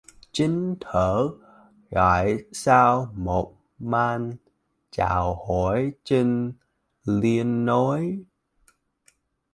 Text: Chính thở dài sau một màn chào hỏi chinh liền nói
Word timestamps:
Chính 0.31 0.75
thở 0.79 1.29
dài 1.91 2.37
sau 2.51 3.13
một 3.15 3.53
màn 3.79 4.33
chào 4.91 5.45
hỏi 5.45 5.91
chinh 6.03 6.53
liền 7.03 7.65
nói 7.65 8.19